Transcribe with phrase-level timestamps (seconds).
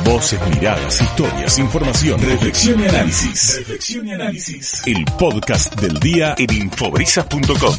[0.00, 3.58] Voces, miradas, historias, información, reflexión y análisis.
[3.58, 4.86] Reflexión y análisis.
[4.86, 7.76] El podcast del día en infobrisas.com.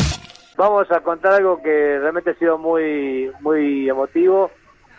[0.55, 4.51] Vamos a contar algo que realmente ha sido muy, muy emotivo,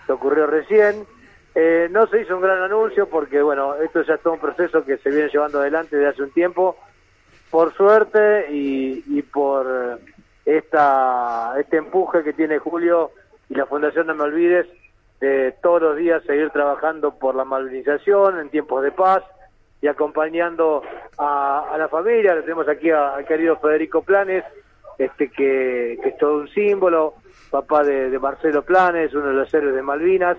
[0.06, 1.06] que ocurrió recién.
[1.54, 4.84] Eh, no se hizo un gran anuncio porque, bueno, esto ya es todo un proceso
[4.84, 6.76] que se viene llevando adelante desde hace un tiempo.
[7.50, 10.00] Por suerte y, y por
[10.44, 13.12] esta, este empuje que tiene Julio
[13.48, 14.66] y la Fundación No Me Olvides,
[15.20, 19.22] de todos los días seguir trabajando por la malvinización en tiempos de paz
[19.80, 20.82] y acompañando
[21.18, 22.40] a, a la familia.
[22.40, 24.44] Tenemos aquí al querido Federico Planes,
[24.98, 27.14] este que, que, es todo un símbolo,
[27.50, 30.38] papá de, de, Marcelo Planes, uno de los héroes de Malvinas.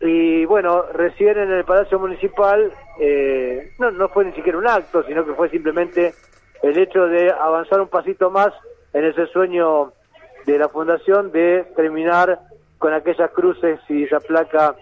[0.00, 5.02] Y bueno, recién en el Palacio Municipal eh, no, no fue ni siquiera un acto,
[5.02, 6.14] sino que fue simplemente
[6.62, 8.52] el hecho de avanzar un pasito más
[8.92, 9.92] en ese sueño
[10.46, 12.38] de la Fundación de terminar
[12.78, 14.74] con aquellas cruces y esa placa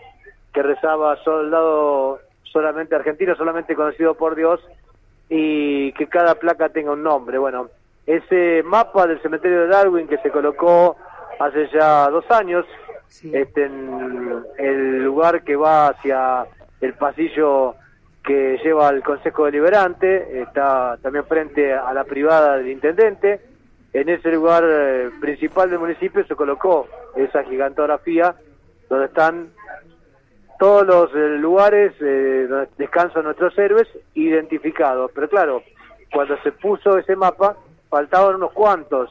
[0.52, 4.60] que rezaba soldado solamente argentino, solamente conocido por Dios,
[5.28, 7.38] y que cada placa tenga un nombre.
[7.38, 7.68] Bueno,
[8.06, 10.96] ese mapa del cementerio de Darwin que se colocó
[11.38, 12.64] hace ya dos años,
[13.08, 13.30] sí.
[13.34, 16.46] este, en el lugar que va hacia
[16.80, 17.74] el pasillo
[18.24, 23.40] que lleva al Consejo Deliberante, está también frente a la privada del intendente,
[23.92, 28.34] en ese lugar eh, principal del municipio se colocó esa gigantografía
[28.88, 29.50] donde están
[30.58, 35.10] todos los eh, lugares eh, donde descansan nuestros héroes identificados.
[35.14, 35.62] Pero claro,
[36.12, 37.56] cuando se puso ese mapa,
[37.88, 39.10] faltaban unos cuantos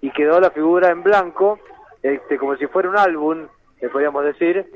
[0.00, 1.58] y quedó la figura en blanco,
[2.02, 3.46] este, como si fuera un álbum,
[3.80, 4.66] le podríamos decir,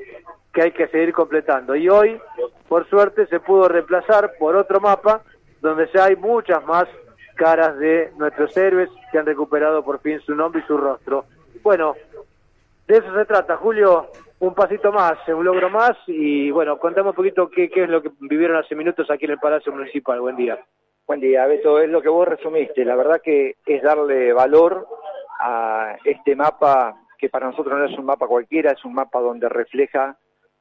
[0.53, 1.75] que hay que seguir completando.
[1.75, 2.19] Y hoy,
[2.67, 5.21] por suerte, se pudo reemplazar por otro mapa
[5.61, 6.85] donde ya hay muchas más
[7.35, 11.25] caras de nuestros héroes que han recuperado por fin su nombre y su rostro.
[11.63, 11.95] Bueno,
[12.89, 14.07] de eso se trata, Julio,
[14.39, 18.09] un pasito más, un logro más y bueno, contamos un poquito qué es lo que
[18.19, 20.19] vivieron hace minutos aquí en el Palacio Municipal.
[20.19, 20.57] Buen día.
[21.05, 22.83] Buen día, Beto, es lo que vos resumiste.
[22.83, 24.87] La verdad que es darle valor
[25.39, 29.47] a este mapa que para nosotros no es un mapa cualquiera, es un mapa donde
[29.49, 30.17] refleja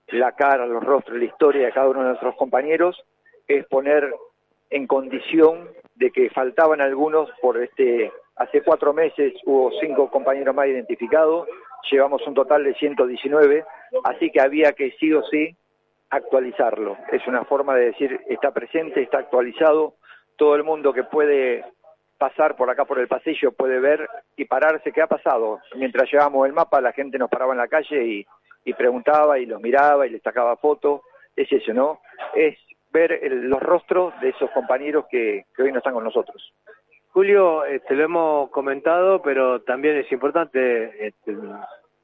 [0.08, 3.02] la cara, los rostros, la historia de cada uno de nuestros compañeros,
[3.46, 4.12] es poner
[4.68, 10.66] en condición de que faltaban algunos por este, hace cuatro meses hubo cinco compañeros más
[10.66, 11.48] identificados,
[11.90, 13.64] llevamos un total de 119,
[14.04, 15.56] así que había que sí o sí
[16.10, 16.96] actualizarlo.
[17.12, 19.94] Es una forma de decir, está presente, está actualizado,
[20.36, 21.64] todo el mundo que puede
[22.18, 25.60] pasar por acá por el pasillo puede ver y pararse qué ha pasado.
[25.76, 28.26] Mientras llevábamos el mapa, la gente nos paraba en la calle y,
[28.64, 31.02] y preguntaba y los miraba y les sacaba fotos.
[31.36, 32.00] Es eso, ¿no?
[32.34, 32.58] Es
[32.90, 36.52] ver el, los rostros de esos compañeros que, que, hoy no están con nosotros.
[37.18, 41.36] Julio, este, lo hemos comentado, pero también es importante este,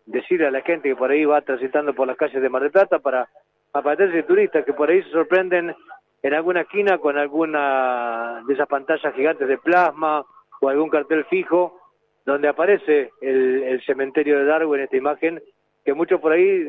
[0.06, 2.72] decirle a la gente que por ahí va transitando por las calles de Mar del
[2.72, 3.28] Plata para
[3.72, 5.72] aparecerse turistas que por ahí se sorprenden
[6.20, 10.26] en alguna esquina con alguna de esas pantallas gigantes de plasma
[10.60, 11.78] o algún cartel fijo
[12.26, 15.40] donde aparece el, cementerio de Darwin esta imagen
[15.84, 16.68] que muchos por ahí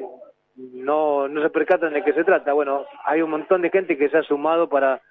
[0.56, 2.54] no, no se percatan de qué se trata.
[2.54, 5.02] Bueno, hay un montón de gente que se ha sumado para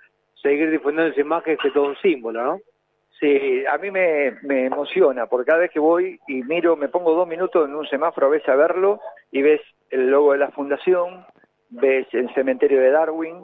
[0.41, 2.61] seguir difundiendo esa imagen que es todo un símbolo, ¿no?
[3.25, 4.37] Sí, a mí me,
[4.67, 8.27] emociona, porque cada vez que voy y miro, me pongo dos minutos en un semáforo
[8.27, 11.25] a veces a verlo y ves el logo de la fundación,
[11.71, 13.43] ves el cementerio de Darwin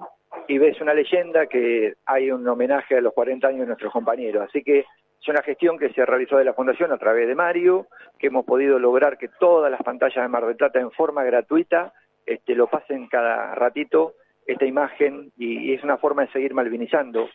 [0.48, 4.46] y ves una leyenda que hay un homenaje a los 40 años de nuestros compañeros.
[4.46, 7.86] Así que es una gestión que se realizó de la Fundación a través de Mario,
[8.18, 11.94] que hemos podido lograr que todas las pantallas de Mar del en forma gratuita
[12.26, 14.12] este, lo pasen cada ratito
[14.44, 17.30] esta imagen y es una forma de seguir malvinizando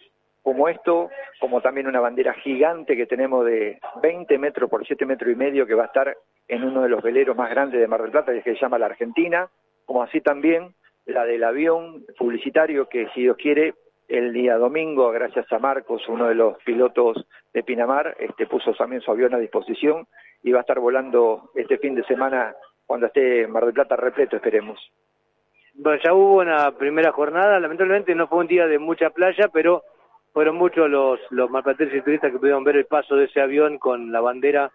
[0.45, 5.31] como esto, como también una bandera gigante que tenemos de 20 metros por 7 metros
[5.31, 6.15] y medio que va a estar
[6.47, 8.85] en uno de los veleros más grandes de Mar del Plata, que se llama la
[8.85, 9.49] Argentina,
[9.85, 10.75] como así también
[11.07, 13.73] la del avión publicitario que si Dios quiere
[14.07, 19.01] el día domingo, gracias a Marcos, uno de los pilotos de Pinamar, este, puso también
[19.01, 20.05] su avión a disposición
[20.43, 22.53] y va a estar volando este fin de semana
[22.85, 24.79] cuando esté Mar del Plata repleto, esperemos.
[26.03, 29.81] Ya hubo una primera jornada, lamentablemente no fue un día de mucha playa, pero
[30.35, 33.77] fueron muchos los, los marplatenses y turistas que pudieron ver el paso de ese avión
[33.79, 34.69] con la bandera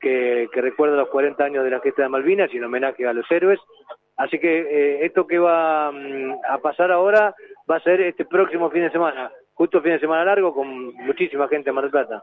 [0.00, 3.12] que, que recuerda los 40 años de la gesta de Malvinas y en homenaje a
[3.12, 3.60] los héroes.
[4.16, 7.36] Así que eh, esto que va um, a pasar ahora
[7.70, 11.46] va a ser este próximo fin de semana, justo fin de semana largo con muchísima
[11.46, 12.20] gente en Plata.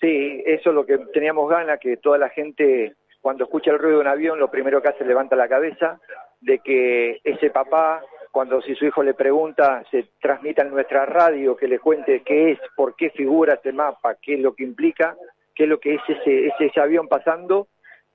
[0.00, 3.96] Sí, eso es lo que teníamos ganas, que toda la gente cuando escucha el ruido
[3.96, 6.00] de un avión lo primero que hace es levanta la cabeza,
[6.40, 8.02] de que ese papá,
[8.34, 12.50] cuando si su hijo le pregunta, se transmita en nuestra radio, que le cuente qué
[12.50, 15.14] es, por qué figura este mapa, qué es lo que implica,
[15.54, 17.68] qué es lo que es ese, ese, avión pasando,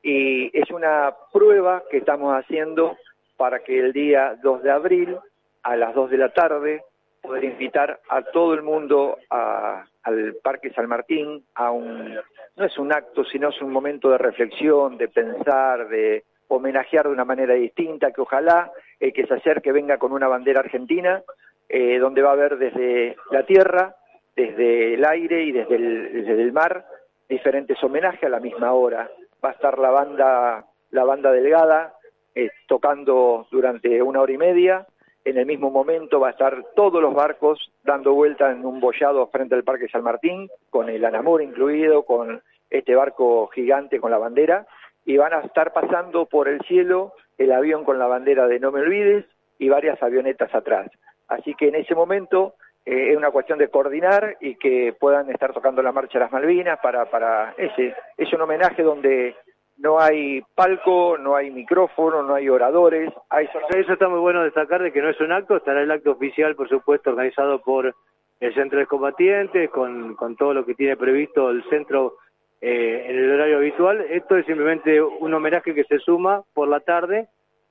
[0.04, 2.98] y es una prueba que estamos haciendo
[3.38, 5.18] para que el día 2 de abril,
[5.64, 6.84] a las 2 de la tarde,
[7.22, 12.20] poder invitar a todo el mundo al Parque San Martín a un,
[12.58, 17.14] no es un acto, sino es un momento de reflexión, de pensar, de homenajear de
[17.14, 21.24] una manera distinta, que ojalá el que se acerque venga con una bandera argentina,
[21.70, 23.96] eh, donde va a haber desde la tierra,
[24.36, 26.86] desde el aire y desde el, desde el mar
[27.30, 29.10] diferentes homenajes a la misma hora.
[29.44, 31.94] Va a estar la banda, la banda delgada
[32.36, 34.88] eh, tocando durante una hora y media,
[35.26, 39.28] en el mismo momento va a estar todos los barcos dando vuelta en un bollado
[39.28, 44.18] frente al Parque San Martín, con el Anamur incluido, con este barco gigante con la
[44.18, 44.66] bandera,
[45.10, 48.72] y van a estar pasando por el cielo el avión con la bandera de No
[48.72, 49.26] Me Olvides
[49.58, 50.92] y varias avionetas atrás.
[51.28, 52.54] Así que en ese momento
[52.86, 56.32] eh, es una cuestión de coordinar y que puedan estar tocando la marcha de las
[56.32, 59.36] Malvinas para, para ese, es un homenaje donde
[59.80, 63.12] no hay palco, no hay micrófono, no hay oradores.
[63.32, 66.12] Hay Eso está muy bueno destacar de que no es un acto, estará el acto
[66.12, 67.96] oficial, por supuesto, organizado por
[68.40, 72.18] el Centro de Combatientes, con, con todo lo que tiene previsto el centro
[72.62, 74.02] eh, en el horario habitual.
[74.10, 77.28] Esto es simplemente un homenaje que se suma por la tarde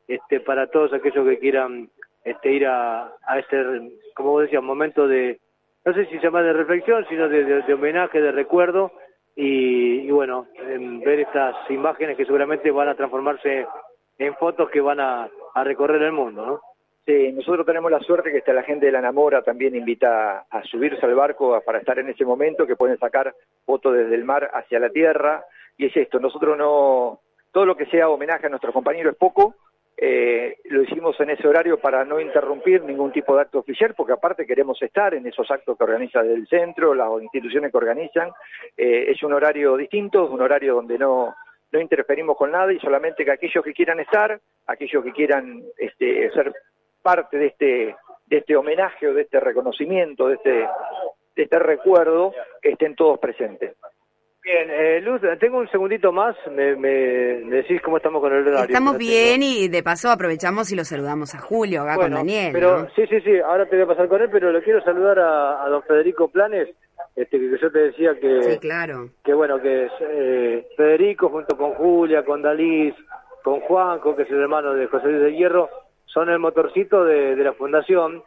[0.07, 1.91] este, para todos aquellos que quieran
[2.25, 5.39] este, ir a, a ese, como vos decías, momento de,
[5.85, 8.93] no sé si se llama de reflexión, sino de homenaje, de recuerdo
[9.41, 10.49] y, bueno,
[11.05, 13.69] ver estas imágenes que seguramente van a transformarse
[14.19, 15.31] en fotos que van a,
[15.63, 16.61] recorrer el mundo, ¿no?
[17.07, 20.63] Sí, nosotros tenemos la suerte que está la gente de la Namora también invita a
[20.65, 23.33] subirse al barco para estar en ese momento, que pueden sacar
[23.65, 25.45] fotos desde el mar hacia la tierra,
[25.79, 27.21] y es esto, nosotros no,
[27.53, 29.55] todo lo que sea homenaje a nuestros compañeros es poco,
[30.01, 34.13] eh, lo hicimos en ese horario para no interrumpir ningún tipo de acto oficial, porque
[34.13, 38.31] aparte queremos estar en esos actos que organiza el centro, las instituciones que organizan.
[38.77, 41.35] Eh, es un horario distinto, es un horario donde no,
[41.73, 46.31] no interferimos con nada y solamente que aquellos que quieran estar, aquellos que quieran este,
[46.31, 46.53] ser
[47.03, 47.97] parte de este,
[48.27, 50.69] de este homenaje o de este reconocimiento, de este,
[51.35, 52.33] de este recuerdo,
[52.63, 53.75] estén todos presentes.
[54.49, 58.65] Bien, eh, Luz, tengo un segundito más, me, decís cómo estamos con el horario.
[58.65, 62.53] Estamos bien y de paso aprovechamos y lo saludamos a Julio, acá con Daniel.
[62.55, 65.19] Pero, Sí, sí, sí, ahora te voy a pasar con él, pero le quiero saludar
[65.19, 66.71] a, don Federico Planes,
[67.15, 68.43] este, que yo te decía que...
[68.43, 69.11] Sí, claro.
[69.23, 72.95] Que bueno, que es eh, Federico junto con Julia, con Dalís,
[73.45, 75.69] con Juanco, que es el hermano de José Luis de Hierro,
[76.07, 78.23] son el motorcito de, la fundación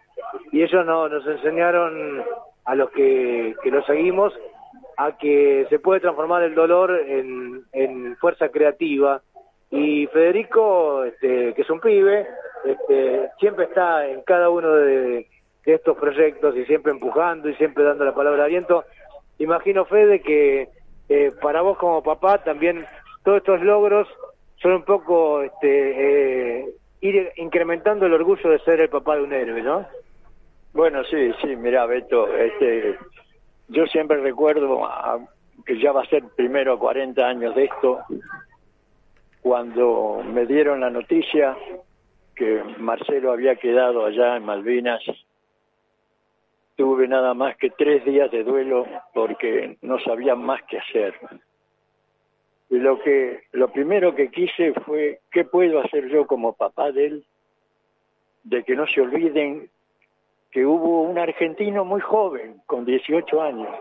[0.51, 2.23] y ellos no, nos enseñaron
[2.65, 4.35] a los que, que lo seguimos
[4.97, 9.21] a que se puede transformar el dolor en, fuerza creativa.
[9.71, 12.27] Y Federico, este, que es un pibe,
[12.65, 15.27] este, siempre está en cada uno de,
[15.65, 18.83] estos proyectos y siempre empujando y siempre dando la palabra de aliento.
[19.37, 20.69] Imagino, Fede, que
[21.07, 22.85] eh, para vos como papá también
[23.23, 24.07] todos estos logros
[24.61, 26.65] son un poco este, eh,
[27.01, 29.85] ir incrementando el orgullo de ser el papá de un héroe, ¿no?
[30.73, 32.97] Bueno, sí, sí, mira, Beto, este,
[33.71, 34.81] yo siempre recuerdo
[35.65, 38.03] que ya va a ser primero 40 años de esto,
[39.41, 41.57] cuando me dieron la noticia
[42.35, 45.01] que Marcelo había quedado allá en Malvinas,
[46.75, 51.15] tuve nada más que tres días de duelo porque no sabía más qué hacer.
[52.69, 57.05] Y lo que lo primero que quise fue qué puedo hacer yo como papá de
[57.05, 57.25] él,
[58.43, 59.69] de que no se olviden
[60.51, 63.73] que hubo un argentino muy joven, con 18 años,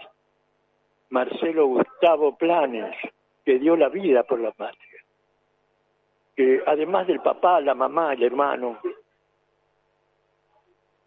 [1.09, 2.95] Marcelo Gustavo Planes,
[3.45, 5.05] que dio la vida por la patria.
[6.37, 8.79] Que además del papá, la mamá, el hermano,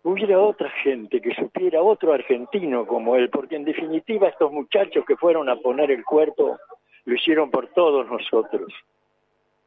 [0.03, 5.15] hubiera otra gente que supiera otro argentino como él, porque en definitiva estos muchachos que
[5.15, 6.57] fueron a poner el cuerpo
[7.05, 8.73] lo hicieron por todos nosotros.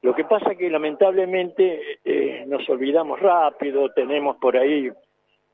[0.03, 4.91] Lo que pasa que lamentablemente eh, nos olvidamos rápido, tenemos por ahí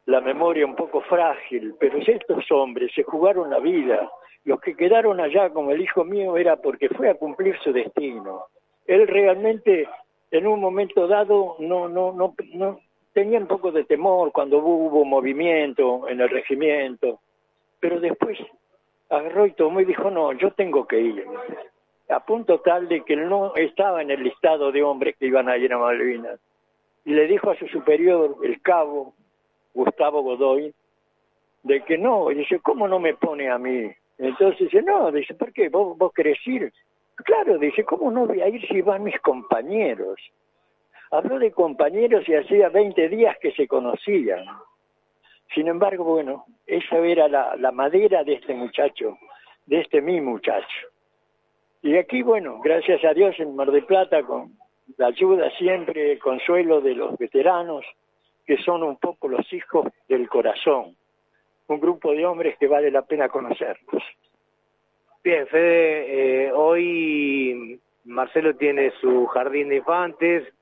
[0.06, 4.10] la memoria un poco frágil, pero estos hombres se jugaron la vida.
[4.44, 8.46] Los que quedaron allá, como el hijo mío, era porque fue a cumplir su destino.
[8.86, 9.88] Él realmente,
[10.30, 12.80] en un momento dado, no, no, no, no
[13.12, 17.20] tenía un poco de temor cuando hubo movimiento en el regimiento,
[17.78, 18.38] pero después
[19.08, 21.26] agarró y tomó y dijo, no, yo tengo que ir.
[22.08, 25.56] A punto tal de que no estaba en el listado de hombres que iban a
[25.56, 26.40] ir a Malvinas.
[27.04, 29.14] Y le dijo a su superior, el cabo,
[29.74, 30.74] Gustavo Godoy,
[31.62, 33.90] de que no, y dice, ¿cómo no me pone a mí?
[34.18, 35.68] Entonces dice, no, dice, ¿por qué?
[35.68, 36.72] ¿Vos, vos querés ir?
[37.16, 40.18] Claro, dice, ¿cómo no voy a ir si van mis compañeros?
[41.10, 44.44] Habló de compañeros y hacía 20 días que se conocían.
[45.54, 49.18] Sin embargo, bueno, esa era la, la madera de este muchacho,
[49.66, 50.88] de este mi muchacho.
[51.82, 54.52] Y aquí, bueno, gracias a Dios en Mar del Plata, con
[54.96, 57.84] la ayuda siempre, el consuelo de los veteranos,
[58.52, 60.94] que son un poco los hijos del corazón,
[61.68, 64.02] un grupo de hombres que vale la pena conocerlos.
[65.24, 70.52] Bien, Fede, eh, hoy Marcelo tiene su jardín de infantes,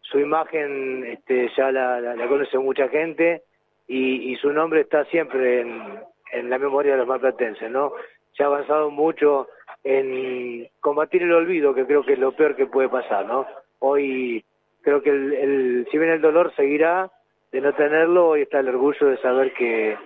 [0.00, 3.42] su imagen este, ya la, conoce mucha gente
[3.88, 7.94] y, su nombre está siempre en, la memoria de los malplatenses, ¿no?
[8.36, 9.48] Se ha avanzado mucho
[9.82, 13.44] en combatir el olvido, que creo que es lo peor que puede pasar, ¿no?
[13.80, 14.44] Hoy
[14.82, 17.10] creo que el, si bien el dolor seguirá
[17.52, 19.96] de no tenerlo, hoy está el orgullo de saber que,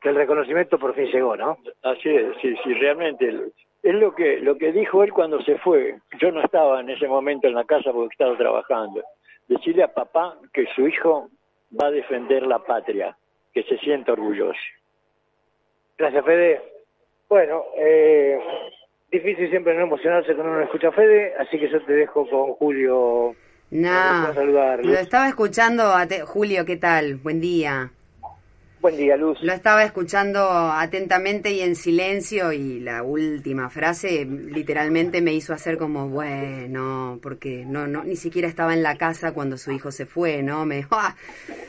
[0.00, 1.58] que el reconocimiento por fin llegó, ¿no?
[1.82, 5.98] Así es, sí, sí, realmente es lo que lo que dijo él cuando se fue.
[6.20, 9.02] Yo no estaba en ese momento en la casa porque estaba trabajando.
[9.48, 11.28] Decirle a papá que su hijo
[11.80, 13.16] va a defender la patria,
[13.52, 14.60] que se sienta orgulloso.
[15.98, 16.62] Gracias, Fede.
[17.28, 18.38] Bueno, eh,
[19.10, 22.52] difícil siempre no emocionarse cuando uno escucha a Fede, así que yo te dejo con
[22.54, 23.34] Julio.
[23.72, 27.16] No, lo estaba escuchando a Julio, ¿qué tal?
[27.16, 27.90] Buen día.
[28.82, 29.38] Buen día, Luz.
[29.40, 35.78] Lo estaba escuchando atentamente y en silencio y la última frase literalmente me hizo hacer
[35.78, 40.04] como, bueno, porque no, no, ni siquiera estaba en la casa cuando su hijo se
[40.04, 40.66] fue, ¿no?
[40.66, 41.16] Me, ¡ah!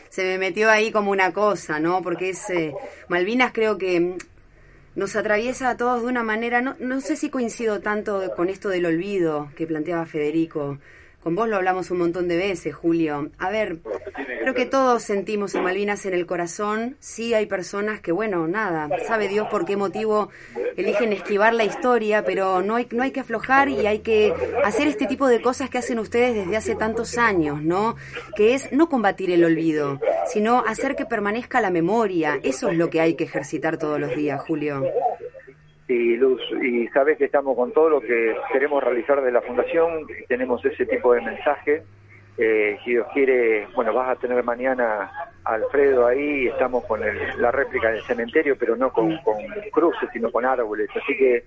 [0.09, 2.01] se me metió ahí como una cosa, ¿no?
[2.01, 2.73] Porque es, eh,
[3.07, 4.17] Malvinas creo que
[4.95, 8.67] nos atraviesa a todos de una manera, no, no sé si coincido tanto con esto
[8.67, 10.79] del olvido que planteaba Federico,
[11.23, 13.31] con vos lo hablamos un montón de veces, Julio.
[13.39, 13.77] A ver,
[14.41, 16.97] creo que todos sentimos a Malvinas en el corazón.
[16.99, 20.27] Sí hay personas que, bueno, nada, sabe Dios por qué motivo
[20.75, 24.33] eligen esquivar la historia, pero no hay, no hay que aflojar y hay que
[24.65, 27.95] hacer este tipo de cosas que hacen ustedes desde hace tantos años, ¿no?
[28.35, 32.37] Que es no combatir el olvido, sino hacer que permanezca la memoria.
[32.43, 34.83] Eso es lo que hay que ejercitar todos los días, Julio
[35.87, 40.07] y Luz, y sabes que estamos con todo lo que queremos realizar de la Fundación,
[40.27, 41.83] tenemos ese tipo de mensaje.
[42.37, 45.11] Eh, si Dios quiere, bueno, vas a tener mañana
[45.43, 49.15] a Alfredo ahí, estamos con la réplica del cementerio, pero no con
[49.71, 50.89] cruces, sino con árboles.
[50.95, 51.43] Así que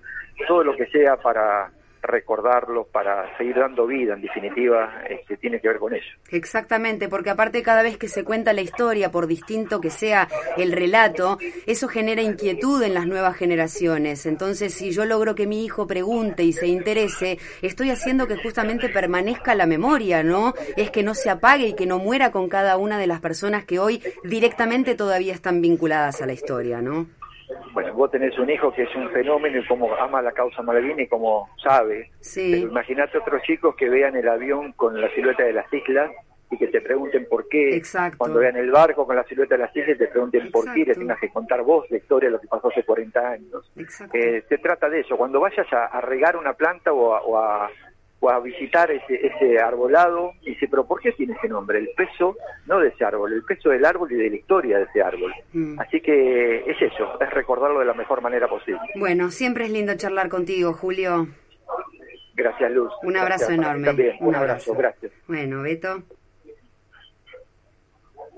[0.47, 1.71] todo lo que sea para
[2.03, 6.09] recordarlos, para seguir dando vida, en definitiva, este, tiene que ver con eso.
[6.31, 10.73] Exactamente, porque aparte cada vez que se cuenta la historia, por distinto que sea el
[10.73, 14.27] relato, eso genera inquietud en las nuevas generaciones.
[14.27, 18.89] Entonces, si yo logro que mi hijo pregunte y se interese, estoy haciendo que justamente
[18.89, 20.55] permanezca la memoria, ¿no?
[20.77, 23.65] Es que no se apague y que no muera con cada una de las personas
[23.65, 27.07] que hoy directamente todavía están vinculadas a la historia, ¿no?
[27.73, 31.01] Bueno, vos tenés un hijo que es un fenómeno y como ama la causa Malvinas
[31.01, 32.11] y como sabe.
[32.21, 32.63] Sí.
[32.63, 36.11] Imagínate otros chicos que vean el avión con la silueta de las islas
[36.51, 37.77] y que te pregunten por qué.
[37.77, 38.19] Exacto.
[38.19, 40.85] Cuando vean el barco con la silueta de las islas te pregunten por qué y
[40.85, 43.73] le tengas que contar vos la historia de lo que pasó hace 40 años.
[44.13, 45.17] Eh, se trata de eso.
[45.17, 47.71] Cuando vayas a, regar una planta o a o a
[48.41, 51.79] visitar ese, ese arbolado y dice, pero ¿por qué tiene ese nombre?
[51.79, 54.85] El peso, no de ese árbol, el peso del árbol y de la historia de
[54.85, 55.33] ese árbol.
[55.53, 55.81] Mm.
[55.81, 58.81] Así que es eso, es recordarlo de la mejor manera posible.
[58.97, 61.27] Bueno, siempre es lindo charlar contigo, Julio.
[62.35, 62.93] Gracias, Luz.
[63.03, 63.87] Un abrazo enorme.
[63.87, 64.75] También, un, abrazo.
[64.75, 65.13] gracias.
[65.27, 66.03] Bueno, Beto.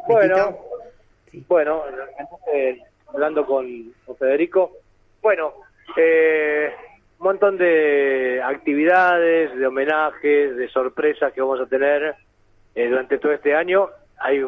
[0.06, 0.58] Bueno,
[1.48, 1.82] bueno,
[2.18, 2.78] entonces,
[3.12, 4.72] hablando con, con Federico,
[5.20, 5.52] bueno,
[5.96, 6.72] eh,
[7.18, 12.14] un montón de actividades, de homenajes, de sorpresas que vamos a tener
[12.74, 13.88] eh, durante todo este año.
[14.18, 14.44] Hay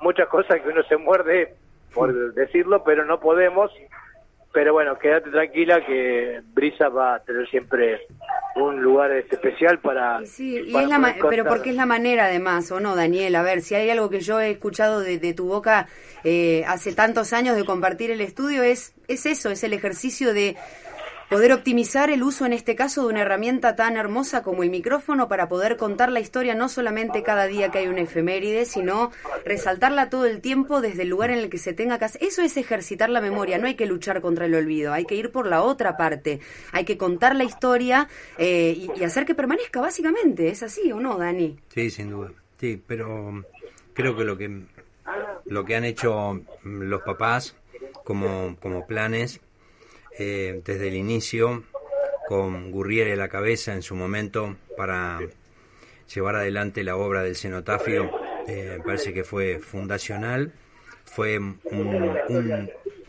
[0.00, 1.54] muchas cosas que uno se muerde
[1.94, 3.70] por decirlo, pero no podemos.
[4.52, 8.06] Pero bueno, quédate tranquila que Brisa va a tener siempre
[8.56, 10.24] un lugar especial para...
[10.24, 13.36] Sí, y es la pero porque es la manera además, ¿o no, Daniel?
[13.36, 15.86] A ver, si hay algo que yo he escuchado de, de tu boca
[16.24, 20.56] eh, hace tantos años de compartir el estudio, es, es eso, es el ejercicio de
[21.28, 25.28] Poder optimizar el uso en este caso de una herramienta tan hermosa como el micrófono
[25.28, 29.12] para poder contar la historia no solamente cada día que hay una efeméride, sino
[29.44, 32.24] resaltarla todo el tiempo desde el lugar en el que se tenga que hacer.
[32.24, 35.30] Eso es ejercitar la memoria, no hay que luchar contra el olvido, hay que ir
[35.30, 36.40] por la otra parte,
[36.72, 38.08] hay que contar la historia
[38.38, 40.48] eh, y, hacer que permanezca, básicamente.
[40.48, 41.58] ¿Es así o no, Dani?
[41.68, 42.32] Sí, sin duda.
[42.58, 43.44] Sí, pero
[43.92, 44.62] creo que lo que,
[45.44, 47.54] lo que han hecho los papás
[48.02, 49.42] como, como planes
[50.18, 51.64] eh, desde el inicio
[52.26, 55.20] con Gurriere la cabeza en su momento para
[56.12, 58.10] llevar adelante la obra del cenotafio.
[58.46, 60.52] Eh, me parece que fue fundacional,
[61.04, 61.60] fue un,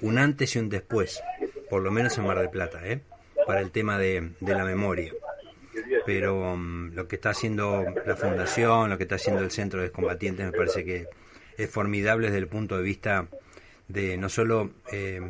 [0.02, 1.22] un, antes y un después,
[1.70, 3.02] por lo menos en Mar del Plata, ¿eh?
[3.46, 5.14] para el tema de, la memoria.
[6.06, 9.92] Pero um, lo que está haciendo la fundación, lo que está haciendo el Centro de
[9.92, 11.08] Combatientes, me parece que
[11.58, 13.28] es formidable desde el punto de vista
[13.88, 15.22] de no solo eh,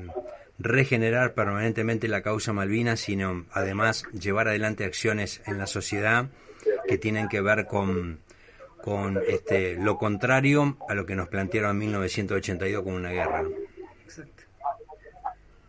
[0.59, 6.27] regenerar permanentemente la causa Malvinas, sino además llevar adelante acciones en la sociedad
[6.87, 8.19] que tienen que ver con,
[8.83, 13.43] con este, lo contrario a lo que nos plantearon en 1982 con una guerra.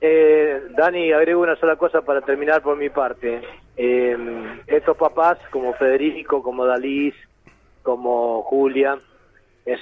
[0.00, 3.42] Eh, Dani, agrego una sola cosa para terminar por mi parte.
[3.76, 4.16] Eh,
[4.66, 7.14] estos papás, como Federico, como Dalís,
[7.82, 8.98] como Julia,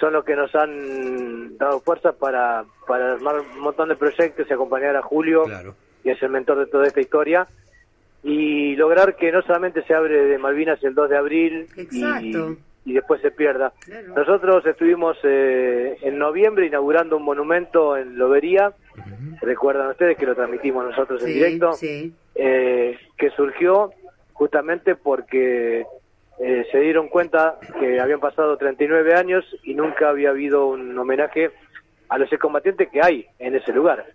[0.01, 4.53] son los que nos han dado fuerza para, para armar un montón de proyectos y
[4.53, 5.75] acompañar a Julio, Claro.
[6.03, 7.47] que es el mentor de toda esta historia,
[8.23, 12.57] y lograr que no solamente se abre de Malvinas el 2 de abril y, Exacto.
[12.85, 13.73] y después se pierda.
[13.85, 14.15] Claro.
[14.17, 18.73] Nosotros estuvimos eh, en noviembre inaugurando un monumento en Lobería,
[19.41, 22.13] recuerdan ustedes que lo transmitimos nosotros en directo, sí.
[22.35, 23.93] eh, que surgió
[24.33, 25.85] justamente porque
[26.41, 31.51] eh, se dieron cuenta que habían pasado 39 años y nunca había habido un homenaje
[32.09, 34.07] a los excombatientes que hay en ese lugar.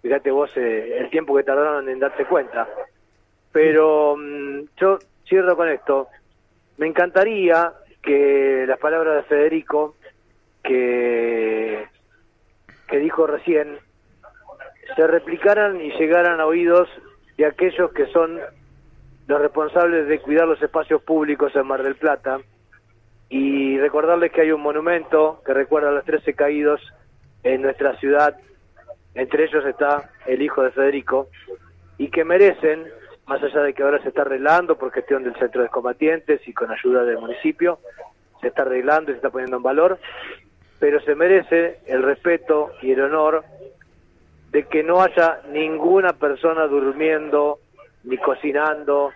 [0.00, 2.68] Fíjate vos eh, el tiempo que tardaron en darse cuenta.
[3.50, 6.08] Pero mm, yo cierro con esto.
[6.78, 9.96] Me encantaría que las palabras de Federico,
[10.62, 11.86] que,
[12.86, 13.78] que dijo recién,
[14.94, 16.88] se replicaran y llegaran a oídos
[17.36, 18.38] de aquellos que son
[19.26, 22.38] los responsables de cuidar los espacios públicos en Mar del Plata
[23.28, 26.80] y recordarles que hay un monumento que recuerda a los 13 caídos
[27.42, 28.36] en nuestra ciudad,
[29.14, 31.28] entre ellos está el hijo de Federico,
[31.98, 32.84] y que merecen,
[33.26, 36.52] más allá de que ahora se está arreglando por gestión del Centro de Combatientes y
[36.52, 37.78] con ayuda del municipio,
[38.40, 39.98] se está arreglando y se está poniendo en valor,
[40.78, 43.44] pero se merece el respeto y el honor
[44.50, 47.58] de que no haya ninguna persona durmiendo,
[48.06, 49.12] ni cocinando,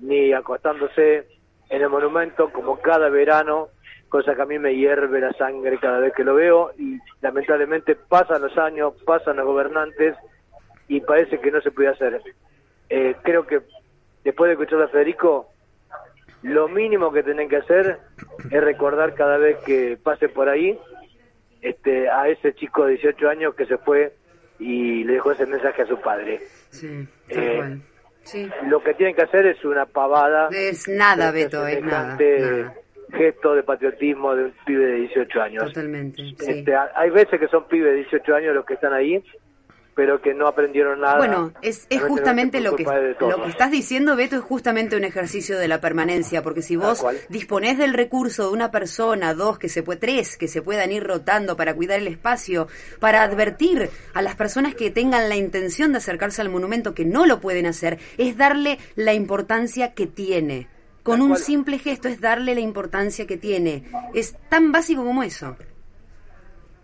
[0.00, 1.26] ni acostándose
[1.68, 3.68] en el monumento como cada verano,
[4.08, 7.96] cosa que a mí me hierve la sangre cada vez que lo veo y lamentablemente
[7.96, 10.14] pasan los años, pasan los gobernantes
[10.86, 12.20] y parece que no se puede hacer.
[12.90, 13.62] Eh, creo que
[14.22, 15.48] después de escuchar a Federico,
[16.42, 17.98] lo mínimo que tienen que hacer
[18.50, 20.78] es recordar cada vez que pase por ahí
[21.62, 24.14] este, a ese chico de 18 años que se fue
[24.58, 26.40] y le dejó ese mensaje a su padre.
[26.70, 27.78] Sí, Eh.
[28.24, 28.48] Sí.
[28.68, 30.48] Lo que tienen que hacer es una pavada.
[30.50, 32.16] Es nada, de Beto, es nada,
[33.12, 35.64] gesto de patriotismo de un pibe de 18 años.
[35.66, 36.22] Totalmente.
[36.38, 39.22] Este, hay veces que son pibes de 18 años los que están ahí,
[39.94, 41.18] pero que no aprendieron nada.
[41.18, 45.58] Bueno, es, es justamente lo que, lo que estás diciendo, Beto, es justamente un ejercicio
[45.58, 47.18] de la permanencia, porque si vos cual.
[47.28, 51.04] disponés del recurso de una persona, dos, que se puede, tres, que se puedan ir
[51.04, 55.98] rotando para cuidar el espacio, para advertir a las personas que tengan la intención de
[55.98, 60.68] acercarse al monumento que no lo pueden hacer, es darle la importancia que tiene.
[61.02, 63.84] Con un simple gesto es darle la importancia que tiene.
[64.14, 65.54] Es tan básico como eso.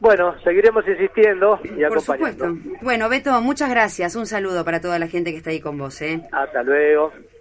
[0.01, 2.47] Bueno, seguiremos insistiendo y Por acompañando.
[2.47, 2.79] supuesto.
[2.83, 4.17] Bueno, Beto, muchas gracias.
[4.17, 6.23] Un saludo para toda la gente que está ahí con vos, ¿eh?
[6.33, 7.13] Hasta luego.